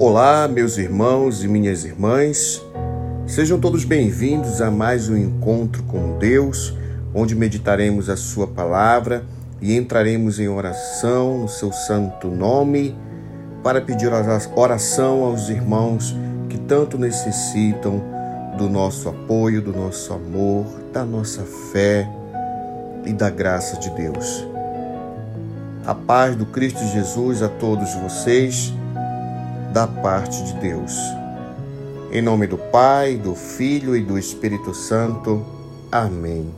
Olá, 0.00 0.46
meus 0.46 0.78
irmãos 0.78 1.42
e 1.42 1.48
minhas 1.48 1.84
irmãs. 1.84 2.64
Sejam 3.26 3.58
todos 3.58 3.84
bem-vindos 3.84 4.62
a 4.62 4.70
mais 4.70 5.08
um 5.08 5.16
encontro 5.16 5.82
com 5.82 6.16
Deus, 6.18 6.72
onde 7.12 7.34
meditaremos 7.34 8.08
a 8.08 8.16
Sua 8.16 8.46
palavra 8.46 9.24
e 9.60 9.76
entraremos 9.76 10.38
em 10.38 10.46
oração 10.46 11.38
no 11.38 11.48
Seu 11.48 11.72
santo 11.72 12.28
nome 12.28 12.96
para 13.64 13.80
pedir 13.80 14.08
oração 14.54 15.24
aos 15.24 15.48
irmãos 15.48 16.14
que 16.48 16.58
tanto 16.58 16.96
necessitam 16.96 18.00
do 18.56 18.70
nosso 18.70 19.08
apoio, 19.08 19.60
do 19.60 19.72
nosso 19.72 20.12
amor, 20.12 20.64
da 20.92 21.04
nossa 21.04 21.42
fé 21.72 22.08
e 23.04 23.12
da 23.12 23.30
graça 23.30 23.76
de 23.80 23.90
Deus. 23.90 24.46
A 25.84 25.92
paz 25.92 26.36
do 26.36 26.46
Cristo 26.46 26.86
Jesus 26.86 27.42
a 27.42 27.48
todos 27.48 27.92
vocês 27.96 28.77
da 29.72 29.86
parte 29.86 30.42
de 30.44 30.54
Deus. 30.54 30.96
Em 32.10 32.22
nome 32.22 32.46
do 32.46 32.56
Pai, 32.56 33.16
do 33.16 33.34
Filho 33.34 33.96
e 33.96 34.02
do 34.02 34.18
Espírito 34.18 34.74
Santo. 34.74 35.44
Amém. 35.92 36.52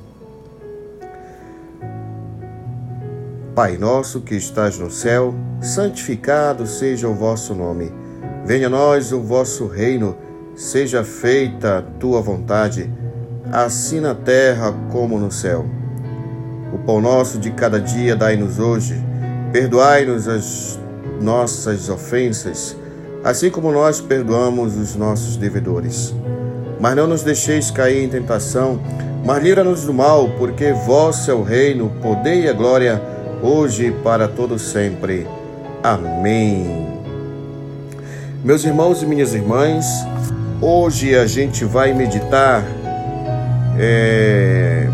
Pai 3.54 3.76
nosso 3.76 4.20
que 4.20 4.36
estás 4.36 4.78
no 4.78 4.90
céu, 4.90 5.34
santificado 5.60 6.66
seja 6.66 7.08
o 7.08 7.14
vosso 7.14 7.54
nome. 7.54 7.92
Venha 8.46 8.68
a 8.68 8.70
nós 8.70 9.12
o 9.12 9.20
vosso 9.20 9.66
reino, 9.66 10.16
seja 10.54 11.04
feita 11.04 11.78
a 11.78 11.82
tua 11.82 12.22
vontade, 12.22 12.90
assim 13.52 14.00
na 14.00 14.14
terra 14.14 14.72
como 14.90 15.18
no 15.18 15.30
céu. 15.30 15.66
O 16.72 16.78
pão 16.78 17.00
nosso 17.00 17.38
de 17.38 17.50
cada 17.50 17.80
dia 17.80 18.14
dai-nos 18.14 18.58
hoje. 18.58 18.94
Perdoai-nos 19.52 20.28
as 20.28 20.78
nossas 21.20 21.88
ofensas, 21.88 22.76
assim 23.22 23.50
como 23.50 23.70
nós 23.70 24.00
perdoamos 24.00 24.76
os 24.76 24.96
nossos 24.96 25.36
devedores. 25.36 26.14
Mas 26.80 26.96
não 26.96 27.06
nos 27.06 27.22
deixeis 27.22 27.70
cair 27.70 28.04
em 28.04 28.08
tentação, 28.08 28.80
mas 29.24 29.42
livra-nos 29.42 29.84
do 29.84 29.92
mal, 29.92 30.30
porque 30.38 30.72
vosso 30.72 31.30
é 31.30 31.34
o 31.34 31.42
reino, 31.42 31.86
o 31.86 31.90
poder 32.00 32.44
e 32.44 32.48
a 32.48 32.52
glória, 32.52 33.00
hoje 33.42 33.86
e 33.86 33.90
para 33.90 34.26
todo 34.26 34.58
sempre. 34.58 35.26
Amém. 35.82 36.88
Meus 38.42 38.64
irmãos 38.64 39.02
e 39.02 39.06
minhas 39.06 39.34
irmãs, 39.34 39.84
hoje 40.60 41.14
a 41.14 41.26
gente 41.26 41.64
vai 41.64 41.92
meditar 41.92 42.64
é, 43.78 44.86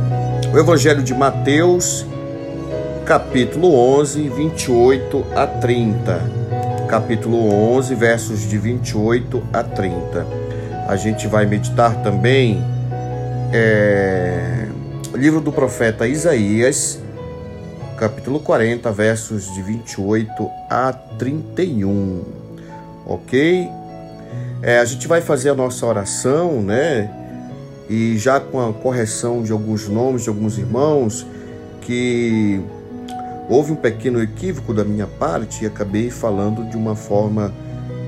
o 0.52 0.58
Evangelho 0.58 1.02
de 1.02 1.14
Mateus, 1.14 2.04
capítulo 3.04 3.72
11, 3.72 4.28
28 4.28 5.24
a 5.36 5.46
30 5.46 6.35
capítulo 6.86 7.52
11, 7.76 7.94
versos 7.94 8.48
de 8.48 8.56
28 8.58 9.42
a 9.52 9.62
30. 9.62 10.26
A 10.88 10.96
gente 10.96 11.26
vai 11.26 11.44
meditar 11.44 12.02
também 12.02 12.62
é, 13.52 14.68
livro 15.14 15.40
do 15.40 15.50
profeta 15.50 16.06
Isaías, 16.06 17.00
capítulo 17.98 18.38
40, 18.38 18.90
versos 18.92 19.52
de 19.52 19.62
28 19.62 20.50
a 20.70 20.92
31. 20.92 22.22
Ok? 23.04 23.68
É, 24.62 24.78
a 24.78 24.84
gente 24.84 25.08
vai 25.08 25.20
fazer 25.20 25.50
a 25.50 25.54
nossa 25.54 25.84
oração, 25.86 26.62
né? 26.62 27.10
E 27.90 28.16
já 28.16 28.38
com 28.38 28.60
a 28.60 28.72
correção 28.72 29.42
de 29.42 29.52
alguns 29.52 29.88
nomes 29.88 30.22
de 30.22 30.28
alguns 30.28 30.58
irmãos 30.58 31.26
que 31.80 32.60
Houve 33.48 33.72
um 33.72 33.76
pequeno 33.76 34.20
equívoco 34.20 34.74
da 34.74 34.84
minha 34.84 35.06
parte 35.06 35.64
e 35.64 35.66
acabei 35.66 36.10
falando 36.10 36.64
de 36.68 36.76
uma 36.76 36.96
forma 36.96 37.52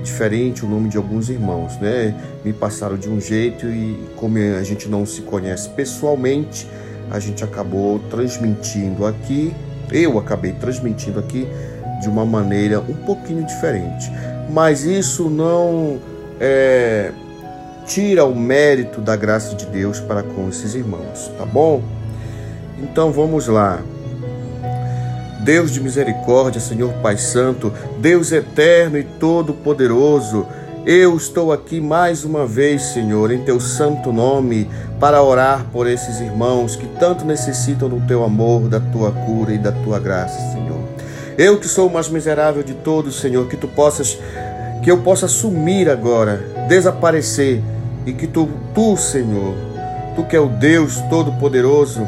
diferente 0.03 0.65
o 0.65 0.67
nome 0.67 0.89
de 0.89 0.97
alguns 0.97 1.29
irmãos, 1.29 1.77
né? 1.77 2.13
Me 2.43 2.51
passaram 2.51 2.97
de 2.97 3.09
um 3.09 3.19
jeito 3.19 3.65
e 3.67 3.97
como 4.15 4.37
a 4.37 4.63
gente 4.63 4.87
não 4.89 5.05
se 5.05 5.21
conhece 5.21 5.69
pessoalmente, 5.69 6.67
a 7.11 7.19
gente 7.19 7.43
acabou 7.43 7.99
transmitindo 8.09 9.05
aqui, 9.05 9.53
eu 9.91 10.17
acabei 10.19 10.51
transmitindo 10.53 11.19
aqui 11.19 11.47
de 12.01 12.07
uma 12.07 12.25
maneira 12.25 12.79
um 12.79 12.93
pouquinho 13.05 13.43
diferente. 13.45 14.11
Mas 14.49 14.83
isso 14.83 15.29
não 15.29 15.99
é, 16.39 17.11
tira 17.85 18.25
o 18.25 18.35
mérito 18.35 19.01
da 19.01 19.15
graça 19.15 19.55
de 19.55 19.65
Deus 19.65 19.99
para 19.99 20.23
com 20.23 20.47
esses 20.49 20.75
irmãos, 20.75 21.31
tá 21.37 21.45
bom? 21.45 21.81
Então 22.81 23.11
vamos 23.11 23.47
lá. 23.47 23.81
Deus 25.39 25.71
de 25.71 25.81
misericórdia, 25.81 26.59
Senhor 26.59 26.91
Pai 27.01 27.17
Santo, 27.17 27.71
Deus 27.99 28.31
eterno 28.31 28.97
e 28.97 29.03
todo-poderoso, 29.03 30.45
eu 30.85 31.15
estou 31.17 31.51
aqui 31.51 31.79
mais 31.79 32.23
uma 32.23 32.45
vez, 32.45 32.81
Senhor, 32.93 33.31
em 33.31 33.43
teu 33.43 33.59
santo 33.59 34.11
nome, 34.11 34.69
para 34.99 35.21
orar 35.21 35.65
por 35.71 35.87
esses 35.87 36.19
irmãos 36.19 36.75
que 36.75 36.87
tanto 36.99 37.25
necessitam 37.25 37.89
do 37.89 37.99
teu 38.07 38.23
amor, 38.23 38.69
da 38.69 38.79
tua 38.79 39.11
cura 39.11 39.53
e 39.53 39.57
da 39.57 39.71
tua 39.71 39.99
graça, 39.99 40.37
Senhor. 40.51 40.79
Eu 41.37 41.59
que 41.59 41.67
sou 41.67 41.87
o 41.87 41.93
mais 41.93 42.09
miserável 42.09 42.63
de 42.63 42.73
todos, 42.73 43.19
Senhor, 43.19 43.47
que 43.47 43.55
tu 43.55 43.67
possas 43.67 44.17
que 44.81 44.89
eu 44.89 44.99
possa 44.99 45.27
sumir 45.27 45.89
agora, 45.89 46.37
desaparecer 46.67 47.61
e 48.05 48.13
que 48.13 48.25
tu, 48.25 48.49
tu, 48.73 48.95
Senhor, 48.95 49.53
tu 50.15 50.23
que 50.23 50.35
é 50.35 50.39
o 50.39 50.47
Deus 50.47 50.95
todo 51.09 51.33
poderoso, 51.33 52.07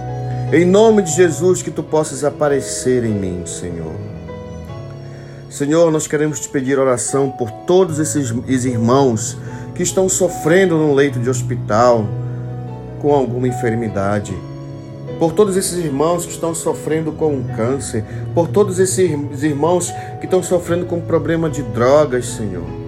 em 0.51 0.65
nome 0.65 1.01
de 1.01 1.11
Jesus, 1.15 1.61
que 1.61 1.71
tu 1.71 1.81
possas 1.81 2.23
aparecer 2.23 3.05
em 3.05 3.13
mim, 3.13 3.43
Senhor. 3.45 3.95
Senhor, 5.49 5.91
nós 5.91 6.07
queremos 6.07 6.39
te 6.41 6.49
pedir 6.49 6.77
oração 6.77 7.29
por 7.29 7.49
todos 7.65 7.99
esses 7.99 8.31
irmãos 8.65 9.37
que 9.73 9.81
estão 9.81 10.09
sofrendo 10.09 10.75
no 10.77 10.93
leito 10.93 11.19
de 11.19 11.29
hospital 11.29 12.05
com 13.01 13.13
alguma 13.13 13.47
enfermidade. 13.47 14.33
Por 15.17 15.33
todos 15.33 15.55
esses 15.55 15.77
irmãos 15.77 16.25
que 16.25 16.31
estão 16.31 16.53
sofrendo 16.53 17.11
com 17.11 17.33
um 17.33 17.43
câncer, 17.55 18.03
por 18.33 18.47
todos 18.47 18.79
esses 18.79 19.43
irmãos 19.43 19.91
que 20.19 20.25
estão 20.25 20.43
sofrendo 20.43 20.85
com 20.85 20.99
problema 20.99 21.49
de 21.49 21.61
drogas, 21.61 22.25
Senhor 22.25 22.80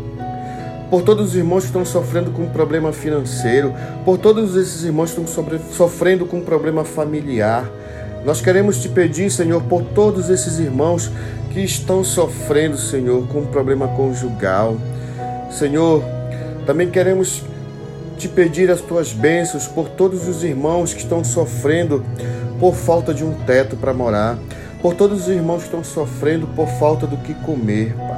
por 0.94 1.02
todos 1.02 1.30
os 1.30 1.36
irmãos 1.36 1.62
que 1.62 1.70
estão 1.70 1.84
sofrendo 1.84 2.30
com 2.30 2.44
um 2.44 2.50
problema 2.50 2.94
financeiro, 2.94 3.74
por 4.06 4.16
todos 4.20 4.56
esses 4.56 4.84
irmãos 4.84 5.12
que 5.12 5.20
estão 5.22 5.48
sofrendo 5.72 6.24
com 6.28 6.38
um 6.38 6.44
problema 6.44 6.84
familiar. 6.84 7.68
Nós 8.24 8.42
queremos 8.42 8.80
te 8.80 8.88
pedir, 8.88 9.32
Senhor, 9.32 9.64
por 9.64 9.82
todos 9.82 10.30
esses 10.30 10.60
irmãos 10.60 11.10
que 11.52 11.62
estão 11.62 12.04
sofrendo, 12.04 12.78
Senhor, 12.78 13.28
com 13.28 13.40
um 13.40 13.46
problema 13.48 13.88
conjugal. 13.88 14.78
Senhor, 15.50 16.04
também 16.68 16.92
queremos 16.92 17.42
te 18.16 18.28
pedir 18.28 18.70
as 18.70 18.80
tuas 18.80 19.12
bênçãos 19.14 19.66
por 19.66 19.90
todos 19.90 20.28
os 20.28 20.44
irmãos 20.44 20.94
que 20.94 21.02
estão 21.02 21.24
sofrendo 21.24 22.06
por 22.60 22.76
falta 22.76 23.16
de 23.16 23.26
um 23.26 23.34
teto 23.48 23.76
para 23.76 23.96
morar, 23.96 24.38
por 24.80 24.94
todos 24.94 25.24
os 25.24 25.28
irmãos 25.28 25.62
que 25.62 25.70
estão 25.70 25.84
sofrendo 25.84 26.46
por 26.56 26.68
falta 26.68 27.08
do 27.08 27.18
que 27.18 27.34
comer, 27.34 27.96
Pai. 27.96 28.13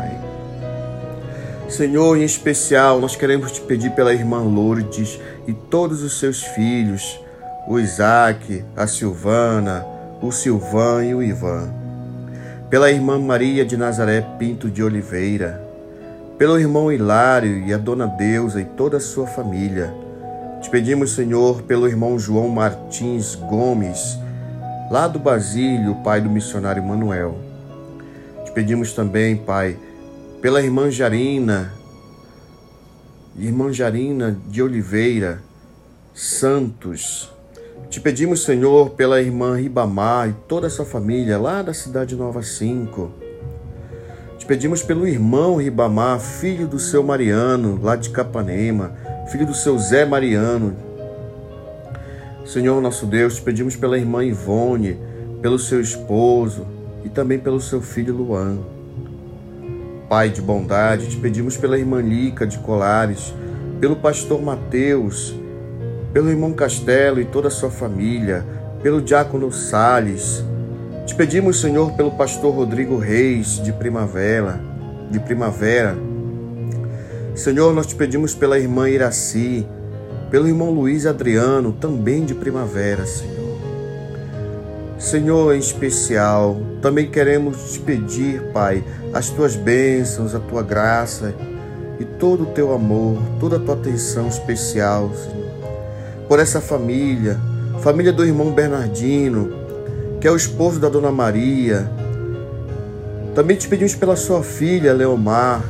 Senhor, 1.76 2.18
em 2.18 2.24
especial, 2.24 3.02
nós 3.02 3.18
queremos 3.18 3.52
te 3.52 3.60
pedir 3.60 3.92
pela 3.92 4.14
irmã 4.14 4.40
Lourdes 4.40 5.20
e 5.46 5.52
todos 5.52 6.04
os 6.04 6.18
seus 6.20 6.42
filhos, 6.42 7.20
o 7.68 7.78
Isaac, 7.78 8.64
a 8.78 8.88
Silvana, 8.88 9.86
o 10.22 10.32
Silvan 10.32 11.04
e 11.04 11.14
o 11.14 11.22
Ivan. 11.22 11.70
Pela 12.70 12.90
irmã 12.90 13.20
Maria 13.20 13.66
de 13.66 13.76
Nazaré 13.76 14.22
Pinto 14.40 14.70
de 14.70 14.82
Oliveira, 14.82 15.62
pelo 16.38 16.58
irmão 16.58 16.90
Hilário 16.90 17.58
e 17.68 17.74
a 17.74 17.78
dona 17.78 18.08
Deusa 18.08 18.62
e 18.62 18.66
toda 18.66 18.96
a 18.96 19.02
sua 19.02 19.28
família. 19.28 19.94
Te 20.62 20.70
pedimos, 20.70 21.14
Senhor, 21.14 21.62
pelo 21.64 21.90
irmão 21.90 22.18
João 22.18 22.48
Martins 22.48 23.36
Gomes, 23.36 24.18
lá 24.90 25.10
do 25.10 25.20
Basílio, 25.20 25.96
pai 25.96 26.22
do 26.22 26.30
missionário 26.30 26.82
Manuel. 26.82 27.38
Te 28.46 28.52
pedimos 28.54 28.94
também, 28.94 29.36
Pai, 29.36 29.78
pela 30.46 30.62
irmã 30.62 30.92
Jarina, 30.92 31.74
irmã 33.36 33.74
Jarina 33.74 34.38
de 34.48 34.62
Oliveira 34.62 35.42
Santos. 36.14 37.34
Te 37.90 38.00
pedimos, 38.00 38.44
Senhor, 38.44 38.92
pela 38.92 39.20
irmã 39.20 39.56
Ribamar 39.56 40.30
e 40.30 40.34
toda 40.48 40.68
a 40.68 40.70
sua 40.70 40.86
família 40.86 41.40
lá 41.40 41.64
da 41.64 41.74
cidade 41.74 42.16
Nova 42.16 42.44
5. 42.44 43.12
Te 44.38 44.46
pedimos 44.46 44.84
pelo 44.84 45.08
irmão 45.08 45.56
Ribamar, 45.56 46.20
filho 46.20 46.68
do 46.68 46.78
seu 46.78 47.02
Mariano, 47.02 47.80
lá 47.82 47.96
de 47.96 48.12
Capanema, 48.12 48.96
filho 49.32 49.48
do 49.48 49.56
seu 49.56 49.80
Zé 49.80 50.06
Mariano. 50.06 50.76
Senhor 52.46 52.80
nosso 52.80 53.08
Deus, 53.08 53.38
te 53.38 53.42
pedimos 53.42 53.76
pela 53.76 53.98
irmã 53.98 54.24
Ivone, 54.24 55.00
pelo 55.42 55.58
seu 55.58 55.82
esposo 55.82 56.68
e 57.04 57.10
também 57.10 57.40
pelo 57.40 57.60
seu 57.60 57.82
filho 57.82 58.14
Luan. 58.14 58.75
Pai 60.16 60.30
de 60.30 60.42
bondade, 60.42 61.08
te 61.08 61.18
pedimos 61.18 61.58
pela 61.58 61.78
irmã 61.78 62.02
Lica 62.02 62.48
de 62.48 62.58
Colares, 62.60 63.34
pelo 63.82 63.98
pastor 63.98 64.42
Mateus, 64.42 65.36
pelo 66.14 66.30
irmão 66.30 66.54
Castelo 66.54 67.20
e 67.20 67.26
toda 67.26 67.50
a 67.50 67.52
sua 67.52 67.70
família, 67.70 68.46
pelo 68.82 69.02
diácono 69.02 69.52
Sales. 69.52 70.42
Te 71.06 71.14
pedimos, 71.14 71.60
Senhor, 71.60 71.92
pelo 71.98 72.12
pastor 72.12 72.56
Rodrigo 72.56 72.98
Reis 72.98 73.62
de 73.62 73.74
Primavera, 73.74 74.58
de 75.12 75.20
Primavera. 75.20 75.98
Senhor, 77.36 77.74
nós 77.74 77.86
te 77.86 77.96
pedimos 77.96 78.34
pela 78.34 78.58
irmã 78.58 78.90
Iraci, 78.90 79.68
pelo 80.32 80.48
irmão 80.48 80.72
Luiz 80.72 81.06
Adriano, 81.06 81.74
também 81.74 82.24
de 82.24 82.34
primavera, 82.34 83.06
Senhor. 83.06 83.45
Senhor, 84.98 85.54
em 85.54 85.60
especial, 85.60 86.58
também 86.82 87.10
queremos 87.10 87.74
te 87.74 87.80
pedir, 87.80 88.42
Pai, 88.54 88.84
as 89.14 89.30
tuas 89.30 89.56
bênçãos, 89.56 90.34
a 90.34 90.40
tua 90.40 90.64
graça 90.64 91.36
e 92.00 92.06
todo 92.06 92.44
o 92.44 92.48
teu 92.48 92.74
amor, 92.74 93.18
toda 93.40 93.58
a 93.58 93.60
tua 93.60 93.76
atenção 93.76 94.28
especial, 94.28 95.12
Senhor, 95.14 95.52
por 96.28 96.40
essa 96.40 96.62
família, 96.62 97.38
família 97.82 98.14
do 98.14 98.26
irmão 98.26 98.52
Bernardino, 98.52 99.54
que 100.22 100.28
é 100.28 100.32
o 100.32 100.36
esposo 100.36 100.80
da 100.80 100.90
dona 100.90 101.12
Maria. 101.12 101.90
Também 103.36 103.58
te 103.58 103.68
pedimos 103.68 103.96
pela 103.96 104.16
sua 104.16 104.42
filha, 104.42 104.94
Leomar. 104.94 105.62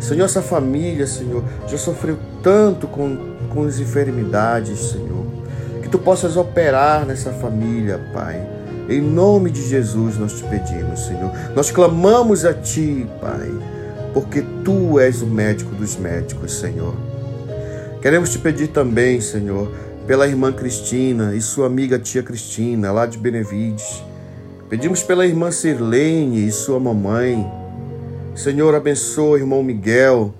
Senhor, 0.00 0.24
essa 0.24 0.42
família, 0.42 1.06
Senhor, 1.06 1.44
já 1.66 1.78
sofreu 1.78 2.18
tanto 2.42 2.86
com, 2.88 3.16
com 3.50 3.64
as 3.64 3.78
enfermidades, 3.78 4.90
Senhor. 4.90 5.17
Que 5.88 5.92
tu 5.92 5.98
possas 6.00 6.36
operar 6.36 7.06
nessa 7.06 7.32
família, 7.32 7.98
Pai. 8.12 8.46
Em 8.90 9.00
nome 9.00 9.50
de 9.50 9.66
Jesus 9.66 10.18
nós 10.18 10.34
te 10.34 10.44
pedimos, 10.44 11.06
Senhor. 11.06 11.32
Nós 11.56 11.70
clamamos 11.70 12.44
a 12.44 12.52
Ti, 12.52 13.06
Pai, 13.18 13.50
porque 14.12 14.44
Tu 14.62 15.00
és 15.00 15.22
o 15.22 15.26
médico 15.26 15.74
dos 15.74 15.96
médicos, 15.96 16.60
Senhor. 16.60 16.94
Queremos 18.02 18.28
te 18.28 18.38
pedir 18.38 18.68
também, 18.68 19.18
Senhor, 19.22 19.72
pela 20.06 20.28
irmã 20.28 20.52
Cristina 20.52 21.34
e 21.34 21.40
sua 21.40 21.68
amiga 21.68 21.98
tia 21.98 22.22
Cristina, 22.22 22.92
lá 22.92 23.06
de 23.06 23.16
Benevides. 23.16 24.04
Pedimos 24.68 25.02
pela 25.02 25.24
irmã 25.24 25.50
Sirlene 25.50 26.46
e 26.46 26.52
sua 26.52 26.78
mamãe. 26.78 27.50
Senhor, 28.36 28.74
abençoa 28.74 29.30
o 29.30 29.38
irmão 29.38 29.62
Miguel, 29.62 30.34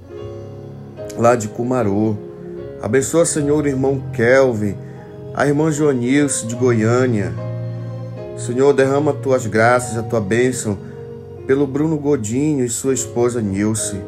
lá 1.17 1.35
de 1.35 1.49
Cumarô. 1.49 2.19
Abençoa, 2.83 3.25
Senhor, 3.25 3.65
o 3.65 3.67
irmão 3.67 4.03
Kelvin, 4.13 4.77
a 5.39 5.47
irmã 5.47 5.71
Joanilce 5.71 6.45
de 6.49 6.57
Goiânia. 6.57 7.33
Senhor, 8.37 8.73
derrama 8.73 9.13
tuas 9.13 9.47
graças, 9.47 9.97
a 9.97 10.03
tua 10.03 10.21
bênção 10.21 10.77
pelo 11.47 11.65
Bruno 11.65 11.97
Godinho 11.97 12.65
e 12.65 12.69
sua 12.69 12.93
esposa 12.93 13.41
Nilce. 13.41 14.01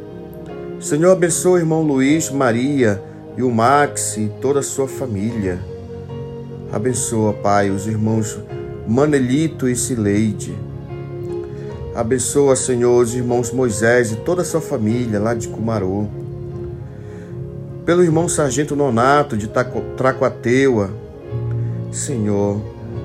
Senhor, 0.81 1.13
abençoa 1.13 1.53
o 1.53 1.59
irmão 1.59 1.83
Luiz, 1.83 2.31
Maria, 2.31 3.01
e 3.37 3.45
o 3.45 3.51
Max 3.53 4.17
e 4.17 4.29
toda 4.41 4.59
a 4.59 4.63
sua 4.65 4.89
família. 4.89 5.61
Abençoa, 6.73 7.33
Pai, 7.33 7.71
os 7.71 7.87
irmãos 7.87 8.37
Manelito 8.89 9.69
e 9.69 9.77
Sileide. 9.77 10.59
Abençoa, 11.95 12.57
Senhor, 12.57 13.01
os 13.01 13.15
irmãos 13.15 13.53
Moisés 13.53 14.11
e 14.11 14.17
toda 14.17 14.43
a 14.43 14.45
sua 14.45 14.61
família 14.61 15.21
lá 15.21 15.33
de 15.33 15.47
Cumarô. 15.47 16.09
Pelo 17.87 18.03
irmão 18.03 18.29
Sargento 18.29 18.75
Nonato 18.75 19.37
de 19.37 19.49
Tracoateua. 19.97 21.09
Senhor, 21.93 22.61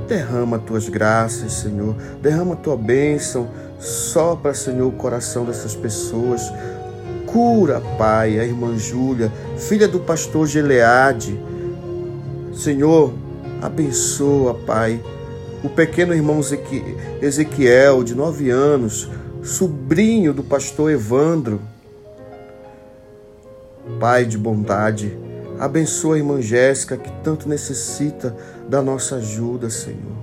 derrama 0.07 0.59
tuas 0.59 0.87
graças, 0.89 1.51
Senhor. 1.53 1.95
Derrama 2.21 2.55
tua 2.55 2.77
bênção. 2.77 3.47
Sopra, 3.79 4.53
Senhor, 4.53 4.87
o 4.87 4.91
coração 4.91 5.45
dessas 5.45 5.75
pessoas 5.75 6.41
Cura, 7.35 7.81
Pai, 7.97 8.39
a 8.39 8.45
irmã 8.45 8.77
Júlia, 8.77 9.29
filha 9.57 9.89
do 9.89 9.99
pastor 9.99 10.47
Geleade. 10.47 11.37
Senhor, 12.53 13.13
abençoa, 13.61 14.53
Pai, 14.53 15.03
o 15.61 15.67
pequeno 15.67 16.13
irmão 16.13 16.39
Ezequiel, 17.21 18.05
de 18.05 18.15
nove 18.15 18.49
anos, 18.49 19.09
sobrinho 19.43 20.33
do 20.33 20.45
pastor 20.45 20.89
Evandro. 20.89 21.59
Pai 23.99 24.23
de 24.23 24.37
bondade, 24.37 25.17
abençoa 25.59 26.15
a 26.15 26.17
irmã 26.17 26.41
Jéssica, 26.41 26.97
que 26.97 27.11
tanto 27.23 27.47
necessita 27.47 28.35
da 28.67 28.81
nossa 28.81 29.15
ajuda, 29.15 29.69
Senhor. 29.69 30.15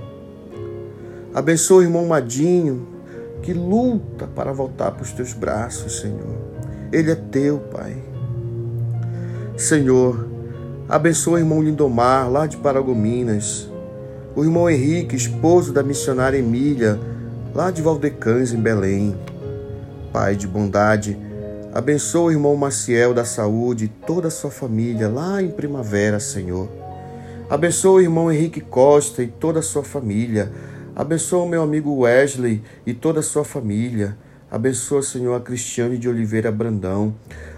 Abençoa 1.34 1.78
o 1.78 1.82
irmão 1.82 2.06
Madinho, 2.06 2.86
que 3.42 3.52
luta 3.52 4.26
para 4.26 4.52
voltar 4.52 4.92
para 4.92 5.02
os 5.02 5.12
teus 5.12 5.32
braços, 5.32 6.00
Senhor. 6.00 6.36
Ele 6.92 7.10
é 7.10 7.14
teu, 7.14 7.58
Pai. 7.58 7.96
Senhor, 9.56 10.28
abençoa 10.88 11.34
o 11.34 11.38
irmão 11.38 11.62
Lindomar, 11.62 12.30
lá 12.30 12.46
de 12.46 12.56
Paragominas, 12.58 13.70
o 14.34 14.44
irmão 14.44 14.68
Henrique, 14.68 15.16
esposo 15.16 15.72
da 15.72 15.82
missionária 15.82 16.38
Emília, 16.38 16.98
lá 17.54 17.70
de 17.70 17.82
Valdecães, 17.82 18.52
em 18.52 18.60
Belém. 18.60 19.16
Pai 20.12 20.36
de 20.36 20.46
bondade, 20.46 21.18
abençoa 21.72 22.24
o 22.24 22.30
irmão 22.30 22.54
Maciel 22.54 23.14
da 23.14 23.24
saúde 23.24 23.86
e 23.86 23.88
toda 23.88 24.28
a 24.28 24.30
sua 24.30 24.50
família 24.50 25.08
lá 25.08 25.42
em 25.42 25.50
Primavera, 25.50 26.20
Senhor. 26.20 26.68
Abençoa 27.48 27.92
o 27.92 28.00
irmão 28.00 28.30
Henrique 28.30 28.60
Costa 28.60 29.22
e 29.22 29.26
toda 29.26 29.60
a 29.60 29.62
sua 29.62 29.82
família. 29.82 30.52
Abençoa 30.94 31.44
o 31.44 31.48
meu 31.48 31.62
amigo 31.62 31.94
Wesley 32.00 32.62
e 32.86 32.92
toda 32.92 33.20
a 33.20 33.22
sua 33.22 33.44
família. 33.44 34.16
Abençoa, 34.50 35.02
Senhor, 35.02 35.34
a 35.34 35.40
Cristiane 35.40 35.96
de 35.96 36.08
Oliveira 36.08 36.52
Brandão, 36.52 37.14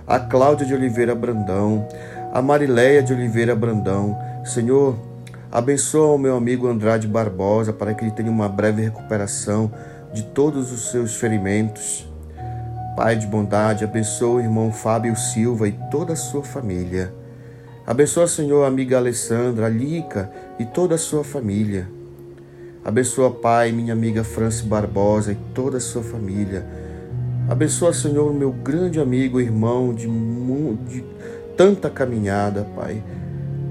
a 0.07 0.21
Cláudia 0.21 0.65
de 0.65 0.75
Oliveira 0.75 1.15
Brandão, 1.15 1.89
a 2.33 2.41
Marileia 2.41 3.03
de 3.03 3.13
Oliveira 3.13 3.55
Brandão. 3.57 4.17
Senhor, 4.45 4.97
abençoa 5.51 6.15
o 6.15 6.19
meu 6.19 6.37
amigo 6.37 6.69
Andrade 6.69 7.09
Barbosa 7.09 7.73
para 7.73 7.95
que 7.95 8.05
ele 8.05 8.13
tenha 8.13 8.31
uma 8.31 8.49
breve 8.49 8.83
recuperação 8.83 9.73
de 10.13 10.23
todos 10.23 10.71
os 10.71 10.93
seus 10.93 11.17
ferimentos. 11.17 12.14
Pai 12.97 13.17
de 13.17 13.27
bondade, 13.27 13.83
abençoa 13.83 14.37
o 14.37 14.41
irmão 14.41 14.71
Fábio 14.71 15.17
Silva 15.17 15.67
e 15.67 15.73
toda 15.91 16.13
a 16.13 16.17
sua 16.17 16.45
família. 16.45 17.13
Abençoa, 17.85 18.29
Senhor, 18.29 18.63
a 18.63 18.69
amiga 18.69 18.97
Alessandra, 18.97 19.67
a 19.67 19.69
Lica 19.69 20.31
e 20.61 20.65
toda 20.65 20.95
a 20.95 20.99
sua 20.99 21.25
família. 21.25 21.89
Abençoa, 22.85 23.33
Pai, 23.33 23.73
minha 23.73 23.93
amiga 23.93 24.23
Franci 24.23 24.63
Barbosa 24.65 25.33
e 25.33 25.35
toda 25.53 25.79
a 25.79 25.81
sua 25.81 26.05
família. 26.05 26.65
Abençoa, 27.49 27.93
Senhor, 27.93 28.33
meu 28.33 28.53
grande 28.53 29.01
amigo, 29.01 29.41
irmão 29.41 29.93
de, 29.93 30.07
de 30.89 31.05
tanta 31.57 31.91
caminhada, 31.91 32.65
Pai, 32.77 33.03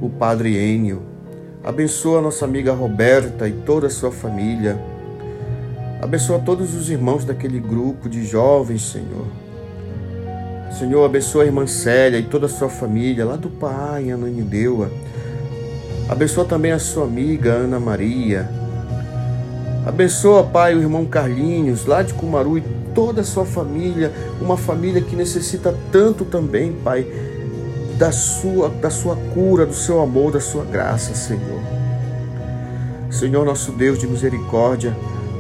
o 0.02 0.10
Padre 0.10 0.58
Enio. 0.58 1.02
Abençoa 1.64 2.22
nossa 2.22 2.44
amiga 2.44 2.74
Roberta 2.74 3.48
e 3.48 3.53
toda 3.53 3.88
a 3.88 3.89
sua 3.89 4.12
família. 4.12 4.77
Abençoa 6.03 6.38
todos 6.38 6.75
os 6.75 6.89
irmãos 6.89 7.24
daquele 7.24 7.62
grupo 7.62 8.10
de 8.10 8.25
jovens, 8.25 8.81
Senhor. 8.81 9.25
Senhor, 10.77 11.05
abençoa 11.05 11.43
a 11.43 11.45
irmã 11.45 11.65
Célia 11.65 12.19
e 12.19 12.24
toda 12.24 12.45
a 12.45 12.50
sua 12.50 12.67
família, 12.67 13.24
lá 13.24 13.38
do 13.38 13.50
Pai, 13.50 14.12
Ananindeua. 14.12 14.91
Abençoa 16.10 16.43
também 16.43 16.74
a 16.74 16.77
sua 16.77 17.05
amiga 17.05 17.53
Ana 17.53 17.79
Maria. 17.79 18.50
Abençoa, 19.86 20.43
Pai, 20.43 20.75
o 20.75 20.81
irmão 20.81 21.05
Carlinhos, 21.05 21.86
lá 21.86 22.03
de 22.03 22.13
Cumaru 22.13 22.57
e 22.57 22.63
toda 22.93 23.22
a 23.22 23.24
sua 23.24 23.45
família, 23.45 24.12
uma 24.41 24.57
família 24.57 25.01
que 25.01 25.15
necessita 25.15 25.74
tanto 25.89 26.25
também, 26.25 26.74
Pai, 26.74 27.07
da 27.98 28.12
sua, 28.12 28.67
da 28.67 28.89
sua 28.89 29.15
cura, 29.33 29.65
do 29.65 29.74
seu 29.74 30.01
amor, 30.01 30.33
da 30.33 30.41
sua 30.41 30.65
graça, 30.65 31.15
Senhor. 31.15 31.62
Senhor, 33.10 33.45
nosso 33.45 33.72
Deus 33.72 33.98
de 33.98 34.05
misericórdia, 34.05 34.93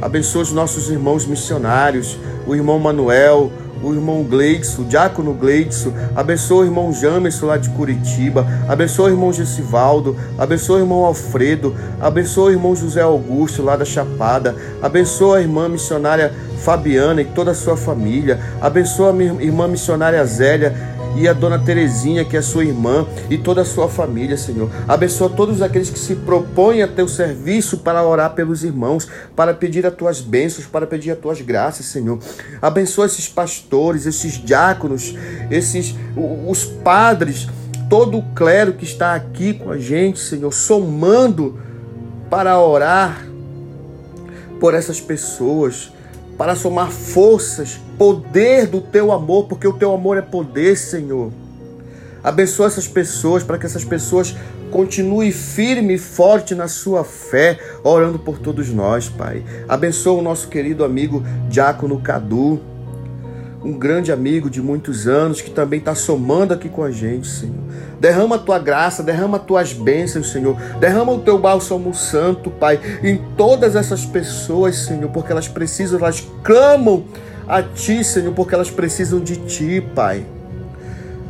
abençoa 0.03 0.41
os 0.41 0.51
nossos 0.51 0.89
irmãos 0.89 1.25
missionários, 1.25 2.19
o 2.45 2.53
irmão 2.53 2.77
Manuel, 2.77 3.49
o 3.81 3.93
irmão 3.93 4.23
Gleidson, 4.23 4.81
o 4.81 4.85
diácono 4.85 5.33
Gleidson, 5.33 5.93
abençoa 6.15 6.61
o 6.61 6.65
irmão 6.65 6.93
Jamerson 6.93 7.45
lá 7.47 7.57
de 7.57 7.69
Curitiba, 7.69 8.45
abençoa 8.67 9.07
o 9.07 9.09
irmão 9.09 9.31
Gessivaldo, 9.31 10.15
abençoa 10.37 10.77
o 10.77 10.79
irmão 10.81 11.05
Alfredo, 11.05 11.75
abençoa 12.01 12.45
o 12.45 12.51
irmão 12.51 12.75
José 12.75 13.01
Augusto 13.01 13.63
lá 13.63 13.75
da 13.75 13.85
Chapada, 13.85 14.55
abençoa 14.81 15.37
a 15.37 15.41
irmã 15.41 15.69
missionária 15.69 16.33
Fabiana 16.63 17.21
e 17.21 17.25
toda 17.25 17.51
a 17.51 17.55
sua 17.55 17.75
família, 17.75 18.39
abençoa 18.61 19.09
a 19.09 19.13
minha 19.13 19.33
irmã 19.41 19.67
missionária 19.67 20.25
Zélia 20.25 20.92
e 21.15 21.27
a 21.27 21.33
dona 21.33 21.59
Terezinha, 21.59 22.25
que 22.25 22.35
é 22.35 22.41
sua 22.41 22.65
irmã, 22.65 23.05
e 23.29 23.37
toda 23.37 23.61
a 23.61 23.65
sua 23.65 23.87
família, 23.87 24.37
Senhor. 24.37 24.69
Abençoa 24.87 25.29
todos 25.29 25.61
aqueles 25.61 25.89
que 25.89 25.99
se 25.99 26.15
propõem 26.15 26.81
a 26.81 26.87
teu 26.87 27.07
serviço 27.07 27.77
para 27.79 28.03
orar 28.03 28.33
pelos 28.33 28.63
irmãos, 28.63 29.07
para 29.35 29.53
pedir 29.53 29.85
as 29.85 29.93
tuas 29.93 30.21
bênçãos, 30.21 30.65
para 30.65 30.87
pedir 30.87 31.11
as 31.11 31.19
tuas 31.19 31.41
graças, 31.41 31.85
Senhor. 31.85 32.19
Abençoa 32.61 33.05
esses 33.05 33.27
pastores, 33.27 34.05
esses 34.05 34.33
diáconos, 34.33 35.15
esses 35.49 35.95
os 36.47 36.63
padres, 36.63 37.47
todo 37.89 38.17
o 38.17 38.23
clero 38.33 38.73
que 38.73 38.83
está 38.83 39.13
aqui 39.13 39.53
com 39.53 39.71
a 39.71 39.77
gente, 39.77 40.19
Senhor, 40.19 40.51
somando 40.51 41.59
para 42.29 42.59
orar 42.59 43.25
por 44.59 44.73
essas 44.73 44.99
pessoas 44.99 45.91
para 46.37 46.55
somar 46.55 46.89
forças, 46.89 47.79
poder 47.97 48.67
do 48.67 48.81
teu 48.81 49.11
amor, 49.11 49.45
porque 49.45 49.67
o 49.67 49.73
teu 49.73 49.93
amor 49.93 50.17
é 50.17 50.21
poder, 50.21 50.75
Senhor. 50.75 51.31
Abençoa 52.23 52.67
essas 52.67 52.87
pessoas 52.87 53.43
para 53.43 53.57
que 53.57 53.65
essas 53.65 53.83
pessoas 53.83 54.35
continuem 54.71 55.31
firme 55.31 55.95
e 55.95 55.97
forte 55.99 56.55
na 56.55 56.67
sua 56.67 57.03
fé, 57.03 57.59
orando 57.83 58.17
por 58.17 58.39
todos 58.39 58.69
nós, 58.69 59.09
Pai. 59.09 59.43
Abençoa 59.67 60.19
o 60.19 60.23
nosso 60.23 60.47
querido 60.47 60.83
amigo 60.83 61.23
Diácono 61.49 61.99
Cadu. 61.99 62.59
Um 63.63 63.71
grande 63.71 64.11
amigo 64.11 64.49
de 64.49 64.61
muitos 64.61 65.07
anos 65.07 65.41
que 65.41 65.49
também 65.49 65.79
está 65.79 65.95
somando 65.95 66.53
aqui 66.53 66.67
com 66.67 66.83
a 66.83 66.91
gente, 66.91 67.27
Senhor. 67.27 67.55
Derrama 67.99 68.35
a 68.35 68.39
tua 68.39 68.59
graça, 68.59 69.01
derrama 69.01 69.37
as 69.37 69.43
tuas 69.43 69.73
bênçãos, 69.73 70.31
Senhor. 70.31 70.55
Derrama 70.79 71.13
o 71.13 71.19
teu 71.19 71.39
bálsamo 71.39 71.93
santo, 71.93 72.51
Pai, 72.51 72.79
em 73.01 73.17
todas 73.37 73.75
essas 73.75 74.05
pessoas, 74.05 74.75
Senhor, 74.75 75.09
porque 75.09 75.31
elas 75.31 75.47
precisam, 75.47 75.97
elas 75.99 76.27
clamam 76.43 77.05
a 77.47 77.63
Ti, 77.63 78.03
Senhor, 78.03 78.33
porque 78.33 78.53
elas 78.53 78.69
precisam 78.69 79.19
de 79.19 79.37
Ti, 79.37 79.81
Pai. 79.95 80.25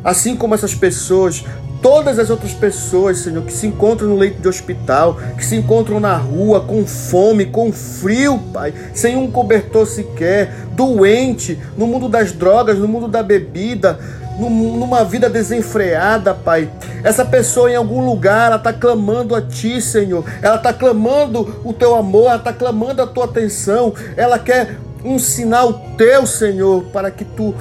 Assim 0.03 0.35
como 0.35 0.55
essas 0.55 0.73
pessoas 0.73 1.45
todas 1.83 2.17
as 2.17 2.29
outras 2.29 2.53
pessoas, 2.53 3.17
Senhor, 3.17 3.43
que 3.43 3.51
se 3.51 3.67
encontram 3.67 4.07
no 4.07 4.15
leito 4.15 4.41
de 4.41 4.47
hospital, 4.47 5.17
que 5.37 5.45
se 5.45 5.57
encontram 5.57 5.99
na 5.99 6.15
rua 6.15 6.61
com 6.61 6.87
fome, 6.87 7.45
com 7.45 7.73
frio, 7.73 8.39
Pai, 8.53 8.73
sem 8.93 9.17
um 9.17 9.29
cobertor 9.29 9.85
sequer, 9.85 10.62
doente, 10.75 11.59
no 11.77 11.87
mundo 11.87 12.09
das 12.09 12.31
drogas, 12.31 12.77
no 12.77 12.87
mundo 12.87 13.07
da 13.07 13.23
bebida, 13.23 13.99
numa 14.39 15.03
vida 15.03 15.29
desenfreada, 15.29 16.33
Pai. 16.33 16.69
Essa 17.03 17.23
pessoa 17.23 17.71
em 17.71 17.75
algum 17.75 18.03
lugar, 18.03 18.47
ela 18.47 18.55
está 18.55 18.73
clamando 18.73 19.35
a 19.35 19.41
Ti, 19.41 19.81
Senhor. 19.81 20.23
Ela 20.41 20.55
está 20.55 20.73
clamando 20.73 21.61
o 21.63 21.73
Teu 21.73 21.95
amor, 21.95 22.27
ela 22.27 22.37
está 22.37 22.53
clamando 22.53 23.01
a 23.01 23.07
Tua 23.07 23.25
atenção. 23.25 23.93
Ela 24.17 24.39
quer 24.39 24.77
um 25.03 25.19
sinal 25.19 25.73
Teu, 25.97 26.25
Senhor, 26.25 26.83
para 26.85 27.11
que 27.11 27.23
Tu 27.23 27.53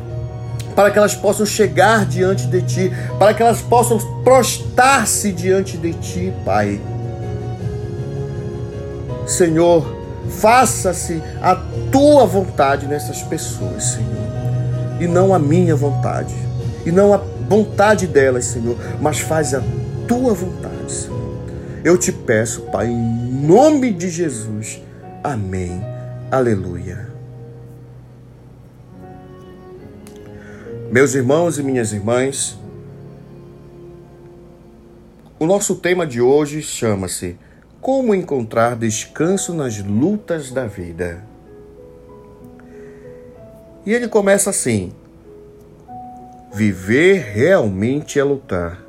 para 0.75 0.91
que 0.91 0.97
elas 0.97 1.15
possam 1.15 1.45
chegar 1.45 2.07
diante 2.07 2.47
de 2.47 2.63
Ti, 2.63 2.93
para 3.19 3.35
que 3.35 3.43
elas 3.43 3.61
possam 3.61 3.99
prostrar-se 4.25 5.31
diante 5.31 5.77
de 5.77 5.93
Ti, 5.93 6.33
Pai. 6.47 6.81
Senhor, 9.27 9.85
faça-se 10.41 11.23
a 11.43 11.55
Tua 11.93 12.25
vontade 12.25 12.87
nessas 12.87 13.23
pessoas, 13.23 13.85
Senhor, 13.85 14.99
e 14.99 15.07
não 15.07 15.35
a 15.35 15.39
minha 15.39 15.77
vontade, 15.77 16.35
e 16.87 16.91
não 16.91 17.13
a 17.13 17.19
vontade 17.19 18.07
delas, 18.07 18.47
Senhor, 18.47 18.77
mas 18.99 19.21
faz 19.21 19.53
a 19.53 19.63
Tua 20.09 20.33
vontade, 20.33 20.91
Senhor. 20.91 21.37
Eu 21.85 21.99
te 21.99 22.11
peço, 22.11 22.63
Pai, 22.63 22.87
em 22.87 23.33
nome 23.45 23.93
de 23.93 24.09
Jesus. 24.09 24.81
Amém. 25.23 25.85
Aleluia. 26.31 27.09
Meus 30.91 31.15
irmãos 31.15 31.59
e 31.59 31.63
minhas 31.63 31.93
irmãs, 31.93 32.59
o 35.39 35.47
nosso 35.47 35.75
tema 35.75 36.07
de 36.07 36.21
hoje 36.21 36.63
chama-se 36.63 37.37
Como 37.81 38.15
encontrar 38.15 38.77
descanso 38.77 39.53
nas 39.53 39.79
lutas 39.79 40.51
da 40.51 40.67
vida. 40.67 41.32
E 43.85 43.93
ele 43.93 44.07
começa 44.07 44.51
assim: 44.51 44.93
Viver 46.53 47.19
realmente 47.33 48.19
é 48.19 48.25
lutar. 48.25 48.81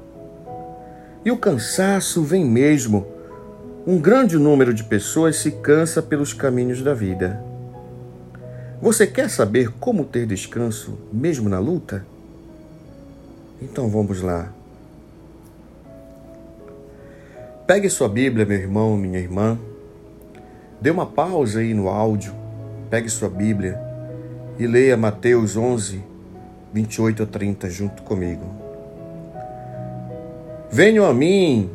E 1.25 1.31
o 1.31 1.37
cansaço 1.37 2.21
vem 2.23 2.45
mesmo. 2.45 3.07
Um 3.87 3.99
grande 3.99 4.37
número 4.37 4.73
de 4.73 4.83
pessoas 4.83 5.37
se 5.37 5.51
cansa 5.51 6.01
pelos 6.01 6.31
caminhos 6.31 6.81
da 6.81 6.93
vida. 6.93 7.43
Você 8.81 9.07
quer 9.07 9.29
saber 9.29 9.71
como 9.79 10.05
ter 10.05 10.25
descanso 10.25 10.97
mesmo 11.11 11.49
na 11.49 11.59
luta? 11.59 12.05
Então 13.61 13.89
vamos 13.89 14.21
lá. 14.21 14.51
Pegue 17.65 17.89
sua 17.89 18.09
Bíblia, 18.09 18.45
meu 18.45 18.57
irmão, 18.57 18.95
minha 18.97 19.19
irmã. 19.19 19.57
Dê 20.79 20.91
uma 20.91 21.05
pausa 21.05 21.59
aí 21.59 21.73
no 21.73 21.87
áudio. 21.87 22.33
Pegue 22.89 23.09
sua 23.09 23.29
Bíblia 23.29 23.92
e 24.57 24.67
leia 24.67 24.95
Mateus 24.95 25.57
11, 25.57 26.01
28 26.73 27.23
a 27.23 27.25
30 27.25 27.69
junto 27.69 28.03
comigo. 28.03 28.45
Venham 30.71 31.05
a 31.05 31.13
mim, 31.13 31.69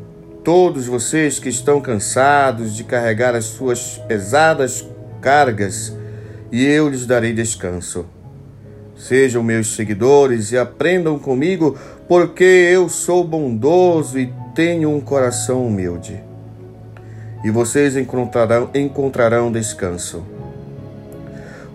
todos 0.44 0.86
vocês 0.86 1.38
que 1.38 1.48
estão 1.48 1.80
cansados 1.80 2.74
de 2.74 2.84
carregar 2.84 3.34
as 3.34 3.44
suas 3.44 3.98
pesadas 4.08 4.84
cargas 5.20 5.96
e 6.50 6.64
eu 6.64 6.88
lhes 6.88 7.06
darei 7.06 7.32
descanso. 7.32 8.06
Sejam 8.96 9.42
meus 9.42 9.76
seguidores 9.76 10.50
e 10.50 10.58
aprendam 10.58 11.18
comigo, 11.18 11.78
porque 12.08 12.44
eu 12.44 12.88
sou 12.88 13.22
bondoso 13.22 14.18
e 14.18 14.32
tenho 14.54 14.90
um 14.90 15.00
coração 15.00 15.64
humilde. 15.64 16.20
E 17.44 17.50
vocês 17.50 17.96
encontrarão, 17.96 18.70
encontrarão 18.74 19.52
descanso. 19.52 20.37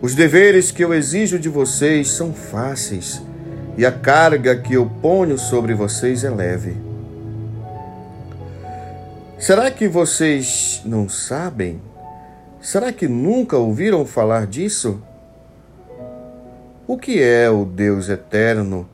Os 0.04 0.14
deveres 0.14 0.70
que 0.70 0.84
eu 0.84 0.94
exijo 0.94 1.40
de 1.40 1.48
vocês 1.48 2.12
são 2.12 2.34
fáceis, 2.34 3.22
e 3.78 3.86
a 3.86 3.92
carga 3.92 4.54
que 4.54 4.74
eu 4.74 4.86
ponho 5.02 5.38
sobre 5.38 5.74
vocês 5.74 6.26
é 6.26 6.30
leve. 6.30 6.76
Será 9.40 9.72
que 9.72 9.88
vocês 9.88 10.82
não 10.84 11.08
sabem? 11.08 11.82
Será 12.60 12.92
que 12.92 13.08
nunca 13.08 13.56
ouviram 13.56 14.06
falar 14.06 14.46
disso? 14.46 15.02
O 16.86 16.98
que 16.98 17.24
é 17.24 17.50
o 17.50 17.64
Deus 17.64 18.10
eterno? 18.10 18.86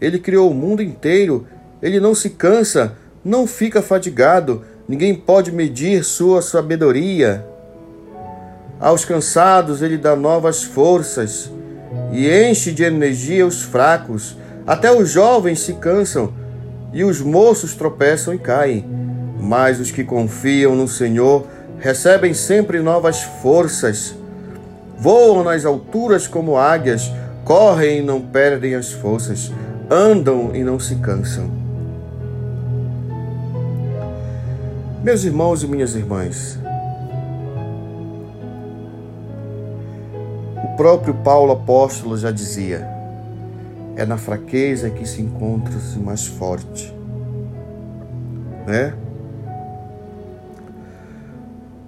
Ele 0.00 0.18
criou 0.18 0.50
o 0.50 0.54
mundo 0.54 0.82
inteiro, 0.82 1.46
ele 1.80 2.00
não 2.00 2.16
se 2.16 2.30
cansa, 2.30 2.96
não 3.24 3.46
fica 3.46 3.80
fadigado, 3.80 4.64
ninguém 4.88 5.14
pode 5.14 5.52
medir 5.52 6.02
sua 6.02 6.42
sabedoria. 6.42 7.46
Aos 8.80 9.04
cansados 9.04 9.82
ele 9.82 9.98
dá 9.98 10.14
novas 10.14 10.62
forças 10.62 11.50
e 12.12 12.28
enche 12.30 12.70
de 12.70 12.84
energia 12.84 13.46
os 13.46 13.62
fracos. 13.62 14.36
Até 14.66 14.92
os 14.92 15.10
jovens 15.10 15.60
se 15.60 15.74
cansam 15.74 16.32
e 16.92 17.02
os 17.02 17.20
moços 17.20 17.74
tropeçam 17.74 18.32
e 18.34 18.38
caem. 18.38 18.84
Mas 19.40 19.80
os 19.80 19.90
que 19.90 20.04
confiam 20.04 20.76
no 20.76 20.86
Senhor 20.86 21.46
recebem 21.78 22.34
sempre 22.34 22.80
novas 22.80 23.22
forças, 23.22 24.14
voam 24.98 25.44
nas 25.44 25.64
alturas 25.64 26.26
como 26.26 26.56
águias, 26.56 27.10
correm 27.44 27.98
e 27.98 28.02
não 28.02 28.20
perdem 28.20 28.74
as 28.74 28.92
forças, 28.92 29.52
andam 29.90 30.54
e 30.54 30.62
não 30.64 30.78
se 30.78 30.96
cansam. 30.96 31.50
Meus 35.02 35.24
irmãos 35.24 35.62
e 35.62 35.68
minhas 35.68 35.94
irmãs, 35.94 36.58
próprio 40.78 41.12
Paulo 41.12 41.52
apóstolo 41.52 42.16
já 42.16 42.30
dizia: 42.30 42.86
é 43.96 44.06
na 44.06 44.16
fraqueza 44.16 44.88
que 44.88 45.04
se 45.06 45.20
encontra-se 45.20 45.98
mais 45.98 46.24
forte, 46.24 46.94
né? 48.64 48.94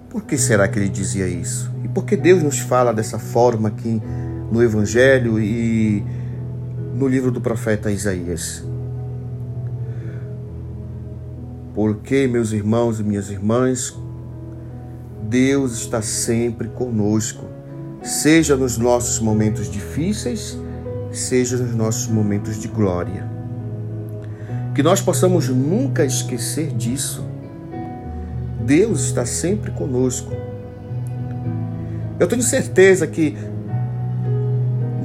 Por 0.09 0.23
que 0.23 0.37
será 0.37 0.67
que 0.67 0.77
ele 0.77 0.89
dizia 0.89 1.25
isso? 1.25 1.71
E 1.85 1.87
por 1.87 2.03
que 2.03 2.17
Deus 2.17 2.43
nos 2.43 2.59
fala 2.59 2.93
dessa 2.93 3.17
forma 3.17 3.69
aqui 3.69 4.01
no 4.51 4.61
Evangelho 4.61 5.39
e 5.39 6.03
no 6.93 7.07
livro 7.07 7.31
do 7.31 7.39
profeta 7.39 7.89
Isaías? 7.89 8.61
Porque, 11.73 12.27
meus 12.27 12.51
irmãos 12.51 12.99
e 12.99 13.03
minhas 13.03 13.29
irmãs, 13.29 13.97
Deus 15.29 15.71
está 15.71 16.01
sempre 16.01 16.67
conosco, 16.67 17.45
seja 18.01 18.55
nos 18.55 18.77
nossos 18.77 19.19
momentos 19.19 19.69
difíceis, 19.69 20.57
seja 21.11 21.57
nos 21.57 21.75
nossos 21.75 22.07
momentos 22.07 22.59
de 22.59 22.67
glória. 22.67 23.29
Que 24.73 24.81
nós 24.81 25.01
possamos 25.01 25.49
nunca 25.49 26.05
esquecer 26.05 26.67
disso 26.71 27.31
Deus 28.71 29.01
está 29.01 29.25
sempre 29.25 29.71
conosco. 29.71 30.31
Eu 32.19 32.27
tenho 32.27 32.41
certeza 32.41 33.07
que 33.07 33.35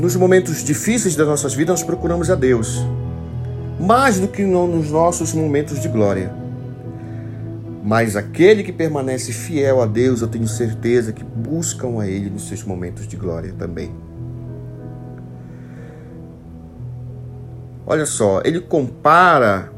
nos 0.01 0.15
momentos 0.15 0.63
difíceis 0.63 1.17
das 1.17 1.27
nossas 1.27 1.55
vidas 1.55 1.81
nós 1.81 1.87
procuramos 1.87 2.31
a 2.31 2.35
Deus, 2.35 2.87
mais 3.81 4.21
do 4.21 4.29
que 4.29 4.45
nos 4.45 4.91
nossos 4.91 5.33
momentos 5.33 5.81
de 5.81 5.89
glória. 5.89 6.46
Mas 7.87 8.17
aquele 8.17 8.65
que 8.65 8.73
permanece 8.73 9.33
fiel 9.33 9.81
a 9.81 9.87
Deus, 9.87 10.21
eu 10.21 10.27
tenho 10.27 10.49
certeza 10.49 11.13
que 11.13 11.23
buscam 11.23 12.01
a 12.01 12.09
Ele 12.09 12.29
nos 12.29 12.49
seus 12.49 12.65
momentos 12.65 13.07
de 13.07 13.15
glória 13.17 13.55
também. 13.57 13.95
Olha 17.87 18.05
só, 18.05 18.43
ele 18.45 18.59
compara 18.59 19.71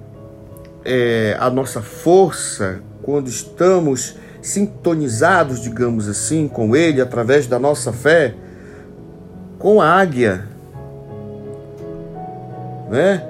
é, 0.87 1.37
a 1.39 1.51
nossa 1.51 1.83
força 1.83 2.81
quando 3.03 3.29
estamos 3.29 4.17
sintonizados, 4.41 5.61
digamos 5.61 6.09
assim, 6.09 6.49
com 6.49 6.75
Ele 6.75 7.03
através 7.03 7.47
da 7.47 7.59
nossa 7.59 7.93
fé, 7.93 8.35
com 9.59 9.83
a 9.83 9.87
águia, 9.87 10.47
né? 12.89 13.23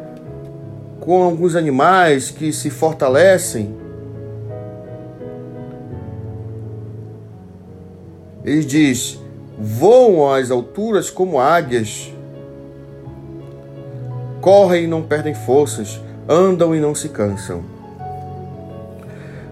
com 1.00 1.20
alguns 1.24 1.56
animais 1.56 2.30
que 2.30 2.52
se 2.52 2.70
fortalecem. 2.70 3.87
Ele 8.44 8.64
diz: 8.64 9.18
voam 9.58 10.32
às 10.32 10.50
alturas 10.50 11.10
como 11.10 11.40
águias, 11.40 12.12
correm 14.40 14.84
e 14.84 14.86
não 14.86 15.02
perdem 15.02 15.34
forças, 15.34 16.00
andam 16.28 16.74
e 16.74 16.80
não 16.80 16.94
se 16.94 17.08
cansam. 17.08 17.62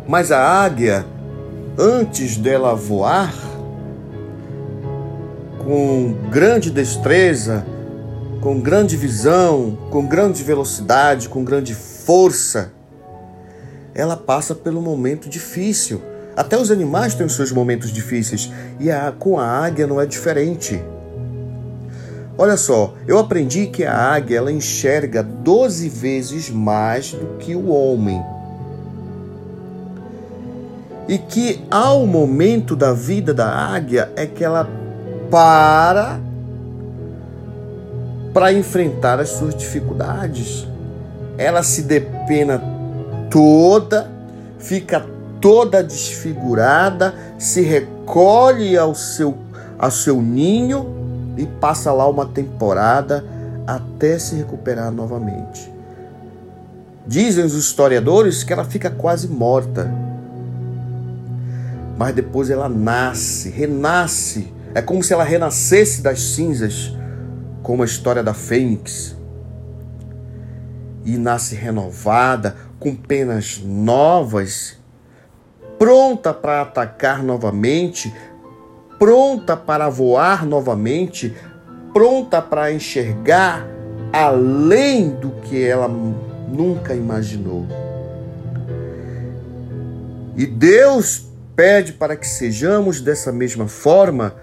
Mas 0.06 0.30
a 0.30 0.40
águia, 0.40 1.04
antes 1.76 2.36
dela 2.36 2.74
voar, 2.74 3.34
com 5.58 6.14
grande 6.30 6.70
destreza, 6.70 7.66
com 8.40 8.60
grande 8.60 8.96
visão, 8.96 9.76
com 9.90 10.06
grande 10.06 10.44
velocidade, 10.44 11.28
com 11.28 11.42
grande 11.42 11.74
força, 11.74 12.72
ela 13.92 14.16
passa 14.16 14.54
pelo 14.54 14.80
momento 14.80 15.28
difícil. 15.28 16.00
Até 16.36 16.58
os 16.58 16.70
animais 16.70 17.14
têm 17.14 17.24
os 17.24 17.34
seus 17.34 17.50
momentos 17.50 17.90
difíceis 17.90 18.52
e 18.78 18.90
a, 18.90 19.10
com 19.10 19.38
a 19.38 19.46
águia 19.46 19.86
não 19.86 19.98
é 19.98 20.04
diferente. 20.04 20.78
Olha 22.36 22.58
só, 22.58 22.92
eu 23.08 23.18
aprendi 23.18 23.66
que 23.68 23.82
a 23.84 23.96
águia 23.96 24.36
ela 24.36 24.52
enxerga 24.52 25.22
12 25.22 25.88
vezes 25.88 26.50
mais 26.50 27.12
do 27.12 27.38
que 27.38 27.56
o 27.56 27.68
homem. 27.68 28.22
E 31.08 31.16
que 31.16 31.64
ao 31.70 32.06
momento 32.06 32.76
da 32.76 32.92
vida 32.92 33.32
da 33.32 33.48
águia 33.48 34.10
é 34.14 34.26
que 34.26 34.44
ela 34.44 34.68
para 35.30 36.20
para 38.34 38.52
enfrentar 38.52 39.18
as 39.18 39.30
suas 39.30 39.54
dificuldades. 39.54 40.68
Ela 41.38 41.62
se 41.62 41.80
depena 41.80 42.62
toda, 43.30 44.10
fica 44.58 45.15
toda 45.46 45.80
desfigurada, 45.80 47.14
se 47.38 47.60
recolhe 47.60 48.76
ao 48.76 48.96
seu, 48.96 49.38
ao 49.78 49.92
seu 49.92 50.20
ninho 50.20 51.34
e 51.36 51.46
passa 51.46 51.92
lá 51.92 52.08
uma 52.08 52.26
temporada 52.26 53.24
até 53.64 54.18
se 54.18 54.34
recuperar 54.34 54.90
novamente. 54.90 55.72
Dizem 57.06 57.44
os 57.44 57.54
historiadores 57.54 58.42
que 58.42 58.52
ela 58.52 58.64
fica 58.64 58.90
quase 58.90 59.28
morta. 59.28 59.88
Mas 61.96 62.12
depois 62.12 62.50
ela 62.50 62.68
nasce, 62.68 63.48
renasce. 63.48 64.52
É 64.74 64.82
como 64.82 65.00
se 65.00 65.12
ela 65.12 65.22
renascesse 65.22 66.02
das 66.02 66.20
cinzas, 66.20 66.92
como 67.62 67.84
a 67.84 67.86
história 67.86 68.20
da 68.20 68.34
Fênix. 68.34 69.14
E 71.04 71.16
nasce 71.16 71.54
renovada, 71.54 72.56
com 72.80 72.96
penas 72.96 73.62
novas, 73.64 74.76
pronta 75.78 76.32
para 76.32 76.62
atacar 76.62 77.22
novamente, 77.22 78.12
pronta 78.98 79.56
para 79.56 79.88
voar 79.88 80.46
novamente, 80.46 81.34
pronta 81.92 82.40
para 82.40 82.72
enxergar 82.72 83.66
além 84.12 85.10
do 85.10 85.30
que 85.42 85.64
ela 85.64 85.88
nunca 85.88 86.94
imaginou. 86.94 87.66
E 90.36 90.46
Deus 90.46 91.26
pede 91.54 91.94
para 91.94 92.16
que 92.16 92.28
sejamos 92.28 93.00
dessa 93.00 93.32
mesma 93.32 93.66
forma. 93.66 94.34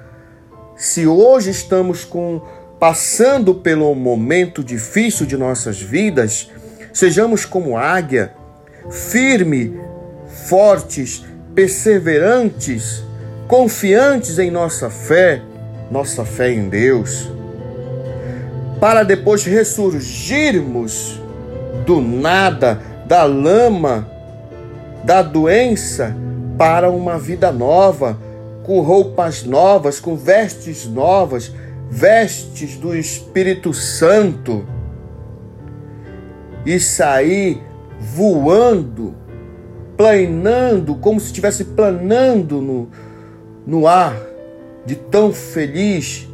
Se 0.75 1.05
hoje 1.05 1.51
estamos 1.51 2.03
com 2.03 2.41
passando 2.79 3.55
pelo 3.55 3.93
momento 3.95 4.63
difícil 4.63 5.25
de 5.25 5.37
nossas 5.37 5.79
vidas, 5.79 6.49
sejamos 6.91 7.45
como 7.45 7.77
águia, 7.77 8.33
firme, 8.89 9.79
fortes, 10.33 11.23
perseverantes, 11.53 13.03
confiantes 13.47 14.39
em 14.39 14.49
nossa 14.49 14.89
fé, 14.89 15.41
nossa 15.91 16.25
fé 16.25 16.51
em 16.51 16.67
Deus, 16.67 17.29
para 18.79 19.03
depois 19.03 19.45
ressurgirmos 19.45 21.21
do 21.85 22.01
nada, 22.01 22.81
da 23.05 23.23
lama, 23.23 24.07
da 25.03 25.21
doença, 25.21 26.15
para 26.57 26.89
uma 26.89 27.17
vida 27.17 27.51
nova, 27.51 28.17
com 28.63 28.79
roupas 28.81 29.43
novas, 29.43 29.99
com 29.99 30.15
vestes 30.15 30.85
novas, 30.85 31.51
vestes 31.89 32.75
do 32.75 32.95
Espírito 32.95 33.73
Santo, 33.73 34.65
e 36.65 36.79
sair 36.79 37.61
voando, 37.99 39.15
planando, 39.97 40.95
como 40.95 41.19
se 41.19 41.27
estivesse 41.27 41.65
planando 41.65 42.61
no, 42.61 42.89
no 43.65 43.87
ar, 43.87 44.15
de 44.85 44.95
tão 44.95 45.31
feliz, 45.31 46.27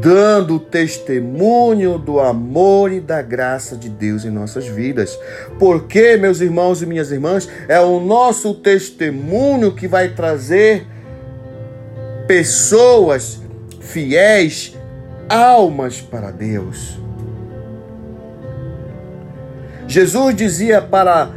dando 0.00 0.58
testemunho 0.58 1.98
do 1.98 2.18
amor 2.20 2.90
e 2.90 3.00
da 3.00 3.20
graça 3.20 3.76
de 3.76 3.88
Deus 3.88 4.24
em 4.24 4.30
nossas 4.30 4.66
vidas. 4.66 5.18
Porque, 5.58 6.16
meus 6.16 6.40
irmãos 6.40 6.80
e 6.82 6.86
minhas 6.86 7.10
irmãs, 7.12 7.48
é 7.68 7.78
o 7.80 8.00
nosso 8.00 8.54
testemunho 8.54 9.72
que 9.74 9.86
vai 9.86 10.10
trazer 10.10 10.86
pessoas 12.26 13.40
fiéis, 13.80 14.76
almas 15.28 16.00
para 16.00 16.30
Deus. 16.30 16.98
Jesus 19.86 20.36
dizia 20.36 20.80
para, 20.80 21.32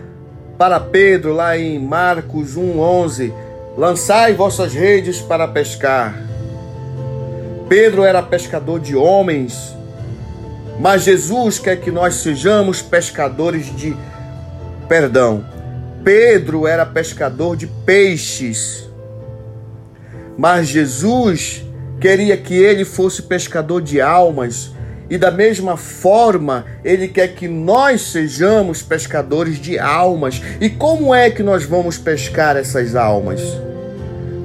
para 0.58 0.80
Pedro, 0.80 1.34
lá 1.34 1.58
em 1.58 1.80
Marcos 1.80 2.56
1,11: 2.56 3.34
Lançai 3.78 4.34
vossas 4.34 4.74
redes 4.74 5.20
para 5.20 5.48
pescar. 5.48 6.16
Pedro 7.68 8.04
era 8.04 8.22
pescador 8.22 8.80
de 8.80 8.96
homens, 8.96 9.76
mas 10.80 11.04
Jesus 11.04 11.58
quer 11.58 11.78
que 11.78 11.90
nós 11.92 12.16
sejamos 12.16 12.82
pescadores 12.82 13.76
de. 13.76 13.96
Perdão. 14.88 15.44
Pedro 16.04 16.68
era 16.68 16.86
pescador 16.86 17.56
de 17.56 17.66
peixes, 17.66 18.90
mas 20.38 20.68
Jesus 20.68 21.64
queria 22.00 22.36
que 22.36 22.54
ele 22.54 22.84
fosse 22.84 23.22
pescador 23.22 23.82
de 23.82 24.02
almas. 24.02 24.72
E 25.14 25.18
da 25.20 25.30
mesma 25.30 25.78
forma, 25.78 26.66
ele 26.84 27.08
quer 27.08 27.36
que 27.36 27.48
nós 27.48 28.02
sejamos 28.02 28.82
pescadores 28.82 29.60
de 29.60 29.78
almas. 29.78 30.42
E 30.60 30.72
como 30.72 31.14
é 31.14 31.30
que 31.30 31.44
nós 31.44 31.64
vamos 31.64 32.00
pescar 32.00 32.58
essas 32.58 32.96
almas? 32.96 33.40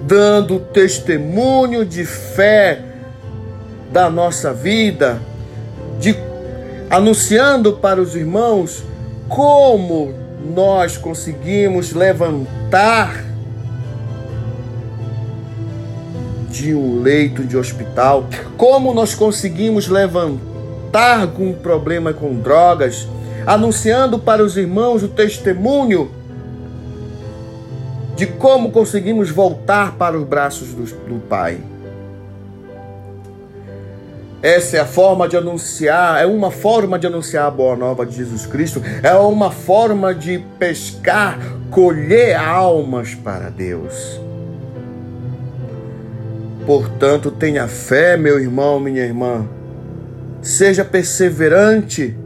Dando 0.07 0.61
testemunho 0.61 1.87
de 1.87 2.05
fé 2.05 2.83
da 3.91 4.11
nossa 4.11 4.53
vida, 4.53 5.19
de 5.99 6.15
anunciando 6.91 7.73
para 7.73 7.99
os 7.99 8.15
irmãos 8.15 8.85
como 9.27 10.13
nós 10.55 10.99
conseguimos 10.99 11.95
levantar 11.95 13.25
de 16.51 16.75
um 16.75 17.01
leito 17.01 17.43
de 17.43 17.57
hospital, 17.57 18.27
como 18.59 18.93
nós 18.93 19.15
conseguimos 19.15 19.89
levantar 19.89 20.58
com 21.35 21.51
um 21.51 21.55
problema 21.55 22.13
com 22.13 22.35
drogas, 22.35 23.07
anunciando 23.47 24.19
para 24.19 24.43
os 24.43 24.57
irmãos 24.57 25.03
o 25.03 25.09
testemunho 25.09 26.11
de 28.17 28.27
como 28.27 28.73
conseguimos 28.73 29.31
voltar 29.31 29.93
para 29.93 30.19
os 30.19 30.27
braços 30.27 30.75
do, 30.75 30.85
do 30.85 31.21
Pai. 31.29 31.59
Essa 34.43 34.77
é 34.77 34.81
a 34.81 34.87
forma 34.87 35.29
de 35.29 35.37
anunciar, 35.37 36.23
é 36.23 36.27
uma 36.27 36.51
forma 36.51 36.99
de 36.99 37.07
anunciar 37.07 37.47
a 37.47 37.51
boa 37.51 37.75
nova 37.75 38.07
de 38.07 38.17
Jesus 38.17 38.47
Cristo, 38.47 38.83
é 39.03 39.13
uma 39.15 39.51
forma 39.51 40.15
de 40.15 40.39
pescar, 40.59 41.39
colher 41.71 42.37
almas 42.37 43.15
para 43.15 43.51
Deus. 43.51 44.21
Portanto, 46.65 47.31
tenha 47.31 47.67
fé, 47.67 48.17
meu 48.17 48.39
irmão, 48.39 48.79
minha 48.79 49.03
irmã. 49.03 49.49
Seja 50.43 50.85
perseverante. 50.85 52.17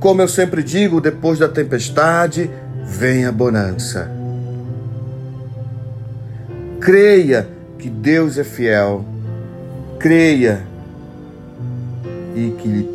Como 0.00 0.20
eu 0.20 0.28
sempre 0.28 0.62
digo, 0.62 1.00
depois 1.00 1.38
da 1.38 1.48
tempestade, 1.48 2.50
vem 2.84 3.24
a 3.24 3.32
bonança. 3.32 4.10
Creia 6.80 7.46
que 7.78 7.88
Deus 7.88 8.38
é 8.38 8.44
fiel. 8.44 9.04
Creia 9.98 10.62
e 12.34 12.50
que, 12.50 12.90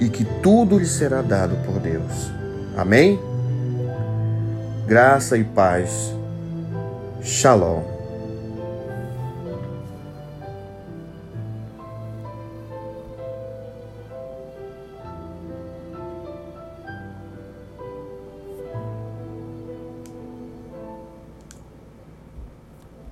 e 0.00 0.08
que 0.08 0.24
tudo 0.42 0.78
lhe 0.78 0.86
será 0.86 1.20
dado 1.20 1.56
por 1.66 1.78
Deus. 1.78 2.30
Amém? 2.76 3.20
Graça 4.86 5.36
e 5.36 5.44
paz. 5.44 6.14
Shalom. 7.22 7.89